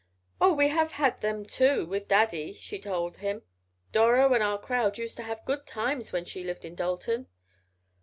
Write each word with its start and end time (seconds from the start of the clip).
"Oh, 0.41 0.51
we 0.55 0.69
have 0.69 0.93
had 0.93 1.21
them 1.21 1.45
too, 1.45 1.85
with 1.85 2.07
Daddy," 2.07 2.53
she 2.53 2.79
told 2.79 3.17
him. 3.17 3.43
"Doro 3.91 4.33
and 4.33 4.41
our 4.41 4.57
crowd 4.57 4.97
used 4.97 5.15
to 5.17 5.21
have 5.23 5.45
good 5.45 5.67
times 5.67 6.11
when 6.11 6.25
she 6.25 6.43
lived 6.43 6.65
in 6.65 6.73
Dalton." 6.73 7.27